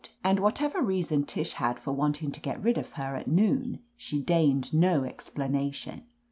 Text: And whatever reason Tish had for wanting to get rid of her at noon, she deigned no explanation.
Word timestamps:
And 0.23 0.39
whatever 0.39 0.81
reason 0.81 1.25
Tish 1.25 1.53
had 1.53 1.79
for 1.79 1.91
wanting 1.93 2.31
to 2.31 2.41
get 2.41 2.63
rid 2.63 2.79
of 2.79 2.93
her 2.93 3.15
at 3.15 3.27
noon, 3.27 3.81
she 3.95 4.19
deigned 4.19 4.73
no 4.73 5.03
explanation. 5.03 6.07